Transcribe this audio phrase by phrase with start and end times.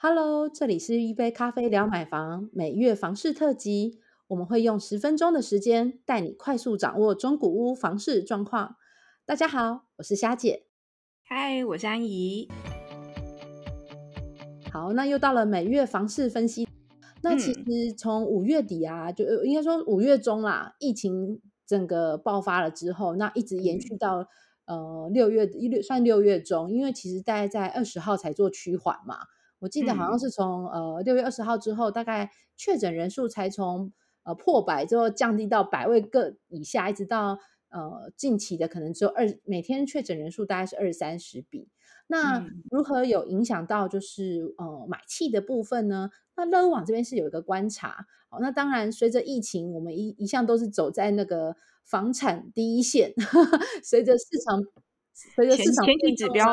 [0.00, 8.76] Hello，这里是一杯咖啡聊买房每月房市特辑，我们会用十分钟的时间带你快速掌握中古屋房市状况。
[9.26, 10.66] 大家好，我是虾姐。
[11.24, 12.48] 嗨，我是安怡。
[14.72, 16.68] 好，那又到了每月房市分析。
[17.22, 24.28] 那其实从五月底啊，就应该说五月中啦，疫情整个爆发了之后，那一直延续到
[24.64, 29.16] 呃六月一六算六月中，因为其实大概在二十号才做趋缓嘛。
[29.60, 33.92] 我记得好像是从呃六月二十号之后，大概确诊人数才从
[34.24, 37.38] 呃破百之后降低到百位个以下，一直到
[37.70, 41.68] 呃近期的可能只有二每天确诊人数大概是二三十笔。
[42.10, 46.10] 那如何有影响到就是呃买气的部分呢？
[46.36, 53.12] 那乐网这边是有一个观察，好，那当然随着疫情，我们一一向都是走在那个房产第一线，
[53.84, 54.62] 随着市场
[55.34, 56.46] 随着市场前期指标，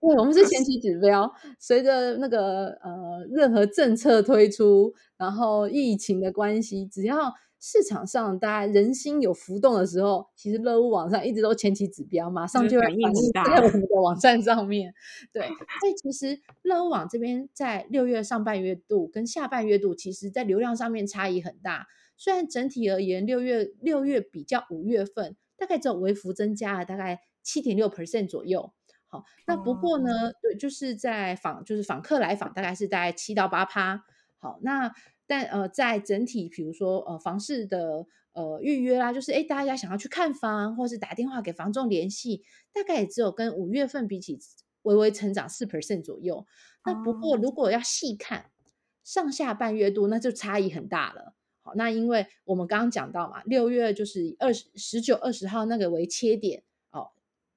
[0.00, 7.32] 对，我们是前期指标，随着那个呃任何政策推出，然后疫情的关系，只要。
[7.64, 13.00] 市场上大家人心有浮动的时候，其实乐屋网上一直都前期指标，马上就会反映
[13.32, 14.92] 在我们的网站上面。
[15.32, 15.46] 对，
[15.78, 21.86] 所以其实乐屋网这边在六月上半月度跟下半月度，其实在流量上面差异很大。
[22.16, 28.72] 虽然整体而言，六月六月比较五月份，大概只有微幅增加了大概七点六 percent 左右。
[29.06, 34.04] 好，那不过呢，对，就是在访就是访客来访，大概是大概七到八趴。
[34.38, 34.92] 好，那。
[35.24, 42.42] 但呃，在整体，比如说呃，房市的呃预约啦，就是哎，大家想要去看房，或是打电话给房仲联系，
[42.74, 44.38] 大概也只有跟五月份比起，
[44.82, 46.44] 微微成长四 percent 左右。
[46.84, 48.50] 那不过如果要细看
[49.04, 51.34] 上下半月度，那就差异很大了。
[51.62, 56.62] 好，那因为我们刚刚讲到嘛，六月就是二十十九、二十号那个为切点哦，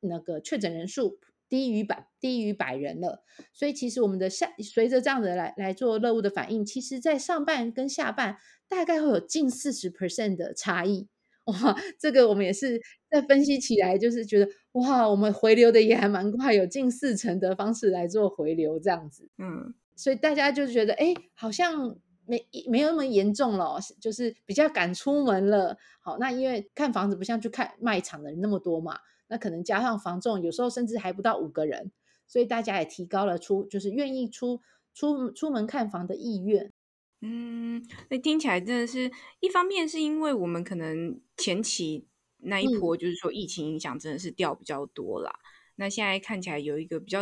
[0.00, 1.18] 那个确诊人数。
[1.50, 8.36] 低于百低于百人了，所以其实我们的下随着这样的来来做乐物的反应，其实在上半跟下半
[8.68, 11.08] 大概会有近四十 percent 的差异。
[11.46, 19.28] 哇，这个我们也是在分析起来，就是觉得哇，我们回流的也还蛮快，有近四成的方式来做回流这样子。
[19.36, 21.96] 嗯，所以大家就觉得哎，好像
[22.30, 25.76] 没没有那么严重了，就是比较敢出门了。
[25.98, 29.00] 好，那因为看房子不像去看卖场的人那么多嘛。
[29.26, 31.90] 那可能加上房仲，有时候甚至还不到五个人，
[32.26, 34.60] 所以大家也提高了出，就是愿意出
[34.94, 36.72] 出出门看房的意愿。
[37.20, 42.06] 嗯，那听起来真的是一方面是因为我们可能前期
[42.38, 45.32] 那一波就是说疫情影响真的是掉比较多啦。
[45.76, 47.20] 那现在看起来有一个比较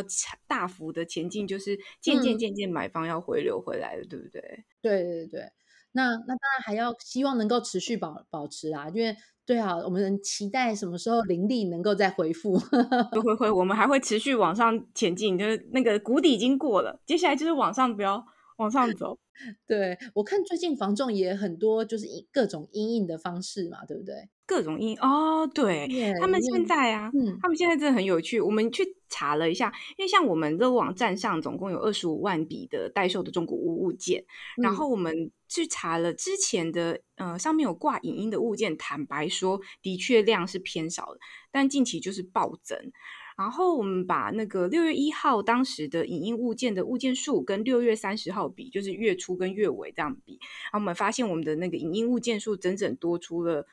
[0.49, 4.65] 大幅的前进，就是渐渐渐渐买方要回流回来了，对不对？
[4.83, 5.51] 对对对。
[5.93, 9.17] 那那当然还要希望能够持续保保持啊，因为。
[9.49, 12.59] 对啊，我们期待什么时候灵力能够再回复？
[13.25, 18.23] 会会，我们还会持续往上前进，就是那个谷底已经过了，接下来就是往上飙，
[18.59, 19.19] 往上走。
[19.67, 24.29] 对我看最近房仲也很多，就是各种阴影的方式嘛，对不对？
[24.49, 25.87] 各种音哦，对
[26.19, 28.41] 他们现在啊，他们现在真的很有趣。
[28.41, 34.25] 我们去查了一下，因为像我们的网站上总共有二十五万笔的代售的中古物物件，
[34.63, 41.21] 然后我们去查了之前的呃上面有挂影音的物件，坦白说的确量是偏少的，
[41.53, 42.91] 但近期就是暴增。
[43.37, 50.39] 然后我们把那个六月一号当时的影音物件的物件数跟六月三十号比，就是月初跟月尾这样比，
[50.73, 53.67] 然后我们发现我们的那个影音物件数整整多出了。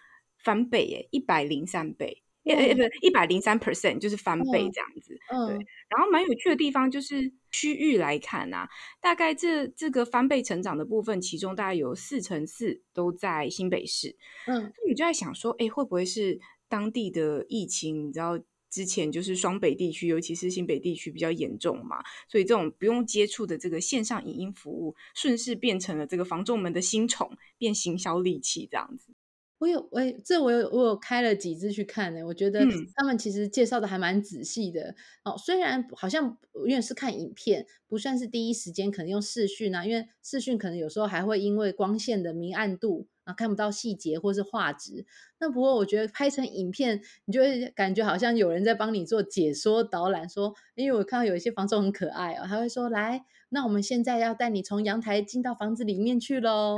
[0.45, 5.17] 翻倍耶，一百零三倍，呃不是一百零三 percent，就是翻倍这样子。
[5.28, 5.56] 对，
[5.89, 8.69] 然后蛮有趣的地方就是区域来看啊，
[9.01, 14.16] 大概这这个翻倍成长的部分，其中大概有四成四都在新北市。
[14.45, 16.39] 嗯，你就在想说，哎，会不会是
[16.69, 18.07] 当地的疫情？
[18.07, 18.39] 你知道
[18.69, 29.13] 之前就是双北地区，尤其是新北地区比较严重嘛，所以这种不用接触的这个线上影音服务，顺势变成了这个房仲们的新宠，变行销利器这样子。
[29.58, 32.60] 我有我这我有我有开了几支去看呢，我觉得
[32.96, 35.38] 他们其实介绍的还蛮仔细的哦。
[35.38, 45.06] 虽然好像因为是看影片，不算是第一时间可能用视讯啊，因为视讯可能有时候还会因为光线的明暗度啊看不到细节或是画质。
[45.40, 53.24] 那不过我觉得拍成影片，你就会感觉好像有人在帮你做解说导览，说因为我看到有一些房仲很可爱哦，他会说来。
[53.50, 56.77] 那我们现在要带你从阳台进到房子里面去喽，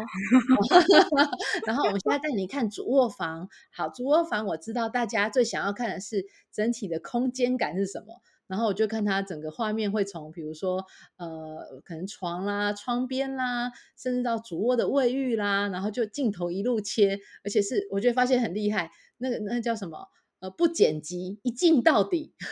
[1.66, 3.50] 然后我们现在带你看主卧房。
[3.72, 10.86] 好，主卧房我知道大家最想要看的是整体的空间感是什么，然后我就看它整个画面会从，比如说
[11.18, 20.10] 呃，可能床啦、窗边啦，甚至到主卧的卫浴啦，然后就镜头一路切，而且是我觉得发现很厉害，那个那叫什么？
[20.40, 22.36] 呃，不剪辑，一镜到底，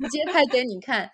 [0.00, 1.10] 直接拍给你看。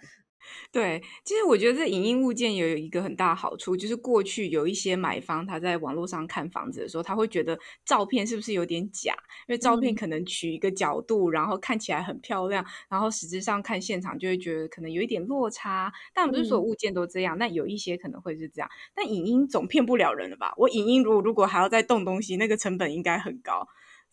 [0.70, 9.14] 对，其实我觉得这影音物件有一个很大的好处，就是过去有一些买方他在网络上看房子的时候，他会觉得照片是不是有点假？
[9.46, 15.92] 因为照片可能取一个角度，然后看起来很漂亮，然后实质上看现场就会觉得可能有一点落差。
[16.14, 18.68] 但不是所有物件都这样，那有一些可能会是这样。
[18.94, 20.52] 但影音总骗不了人了吧？
[20.56, 23.66] 我影音如果如果还要再动东西，那个成本应该很高。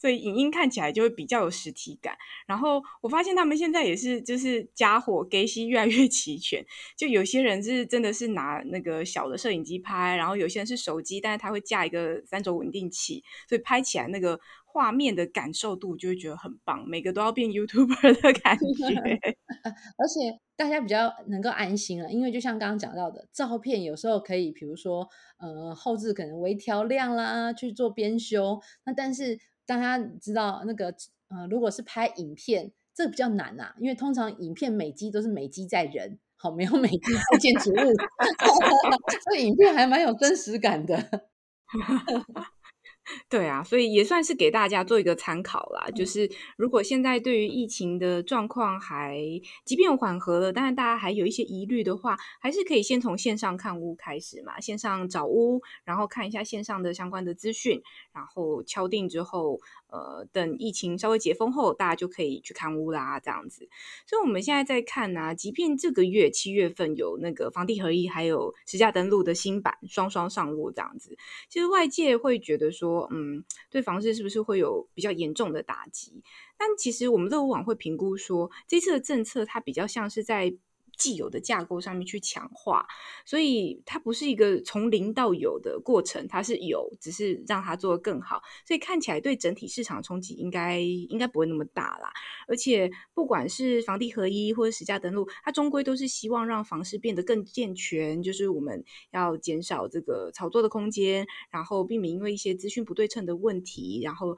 [0.06, 2.16] 所以影音看起来就会比较有实体感，
[2.46, 6.64] 然后我发现他们现在也是，就是家伙给息 越来越齐全。
[6.96, 19.20] 就有些人是真的是拿那个小的摄影机拍，然后有些人是手机，但是他会架一个三轴稳定器，所以拍起来那个画面的感受度就会觉得很棒，每个都要变 YouTuber 的感觉。
[19.98, 25.10] 而且大家比较能够安心了，因为就像刚刚讲到的，照片有时候可以，比如说
[25.40, 29.40] 呃后置可能微调亮啦，去做编修，那但是。
[29.66, 30.94] 大家知道那个
[31.30, 37.76] 呃，如果是拍影片，这比较难啊，因为通常影片美机都是美机在人，好没有美机在建筑物，
[39.26, 41.28] 所以影片还蛮有真实感的。
[43.36, 45.90] 对啊，所以也算是给大家做一个参考啦。
[45.94, 49.20] 就是如果现在对于疫情的状况还
[49.66, 54.58] 即便缓和了，但是大家还有一些疑虑的话，还是可以先从线上看屋开始嘛。
[54.62, 57.82] 线上找屋，然后看一下线上的相关的资讯，
[58.14, 59.60] 然后敲定之后。
[59.88, 63.70] 呃，等疫情稍微解封后，大家就可以去看屋啦，这样子。
[64.06, 71.18] 所以我们现在在看呢，即便这个月七月份有那个房地合一，还有实价登录的新版双双上路这样子，
[71.48, 76.22] 其实外界会觉得说，嗯，嗯对房市是不是会有比较严重的打击？
[76.58, 80.56] 但其实我们乐屋网会评估说，这次的政策它比较像是在。
[80.98, 82.88] 既有的架构上面去强化，
[83.26, 92.12] 所以它不是一个从零到有的过程，它是有，只是让它做得更好，所以看起来对整体市场冲击应该应该不会那么大啦。
[92.48, 104.38] 而且不管是房地合一或者实价登录，它终归都是希望让房市变得更健全，就是我们要减少这个炒作的空间，然后避免因为一些资讯不对称的问题，然后。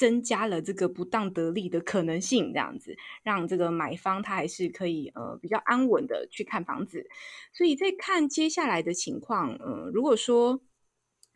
[0.00, 7.06] 增加了这个不当得利的可能性，这样子让这个买方他还是可以呃比较安稳的去看房子。
[7.52, 10.62] 所以在看接下来的情况，呃，如果说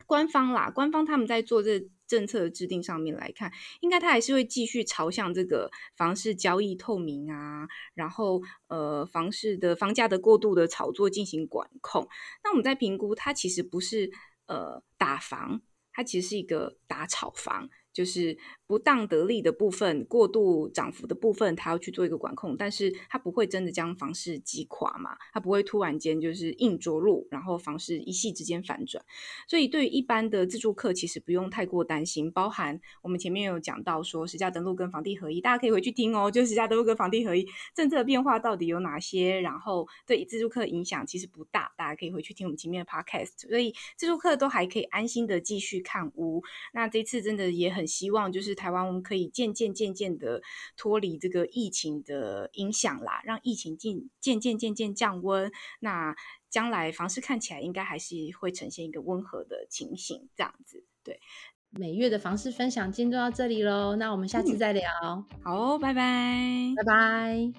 [0.07, 3.51] 官方啦，官方他们在做这政策的制定上面来看，
[3.81, 12.07] 应该他还是会继续朝向这个房市交易透明啊，然后呃房市的房价的过度的炒作进行管控。
[12.43, 14.09] 那我们在评估，它其实不是
[14.47, 15.61] 呃打房，
[15.93, 17.69] 它其实是一个打炒房。
[17.95, 25.17] 就是不当得利的部分、过度涨幅的部分，它要去做一个管控，但是它不会真的将房市击垮嘛？
[25.33, 29.03] 它不会突然间就是硬着陆，然后房市一夕之间反转。
[29.47, 32.31] 所以对于一般的自住客，其实不用太过担心。
[32.31, 36.29] 包含我们前面有讲到说，实价登录跟房地合一，大家可以回去听哦。
[36.29, 39.39] 就实价登录跟房地合一政策变化到底有哪些？
[39.39, 43.47] 然后对自住客影响其实不大，大家可以回去听我们前面的 podcast。
[43.49, 46.43] 所以自住客都还可以安心的继续看屋。
[46.73, 47.85] 那这次真的也很。
[47.85, 50.41] 希望就是台湾，我们可以渐渐渐渐的
[50.75, 55.51] 脱离这个疫情的影响啦，让疫情渐渐渐渐渐降温。
[55.79, 56.15] 那
[56.49, 60.85] 将来房市看起来应该还是会呈现一个温和的情形，这样子。
[61.03, 61.19] 对，
[61.69, 64.89] 每月的房市分享今天就到这里喽，那我们下次再聊。
[65.43, 67.53] 好，拜拜，拜拜。